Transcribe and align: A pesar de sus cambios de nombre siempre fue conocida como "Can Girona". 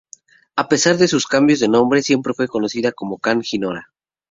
A 0.55 0.67
pesar 0.67 0.97
de 0.97 1.07
sus 1.07 1.27
cambios 1.27 1.59
de 1.59 1.67
nombre 1.67 2.01
siempre 2.01 2.33
fue 2.33 2.47
conocida 2.47 2.91
como 2.91 3.19
"Can 3.19 3.43
Girona". 3.43 3.93